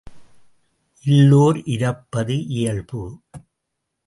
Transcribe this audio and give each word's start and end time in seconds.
இல்லோர் 1.05 1.59
இரப்பது 1.65 2.45
இயல்பு. 2.47 3.03